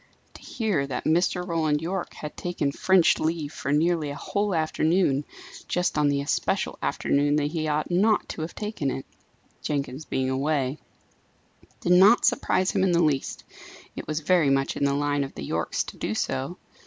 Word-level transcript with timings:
To 0.33 0.41
hear 0.41 0.87
that 0.87 1.03
Mr. 1.05 1.47
Roland 1.47 1.79
Yorke 1.79 2.15
had 2.15 2.35
taken 2.35 2.71
French 2.71 3.19
leave 3.19 3.53
for 3.53 3.71
nearly 3.71 4.09
a 4.09 4.15
whole 4.15 4.55
afternoon, 4.55 5.25
just 5.67 5.95
on 5.95 6.07
the 6.07 6.21
especial 6.21 6.79
afternoon 6.81 7.35
that 7.35 7.51
he 7.51 7.67
ought 7.67 7.91
not 7.91 8.27
to 8.29 8.41
have 8.41 8.55
taken 8.55 8.89
it 8.89 9.05
Jenkins 9.61 10.05
being 10.05 10.31
away 10.31 10.79
did 11.81 11.91
not 11.91 12.25
surprise 12.25 12.71
him 12.71 12.81
in 12.83 12.93
the 12.93 13.03
least; 13.03 13.43
it 13.95 14.07
was 14.07 14.21
very 14.21 14.49
much 14.49 14.75
in 14.75 14.85
the 14.85 14.95
line 14.95 15.23
of 15.23 15.35
the 15.35 15.43
Yorkes 15.43 15.83
to 15.83 15.97
do 15.97 16.15
so. 16.15 16.57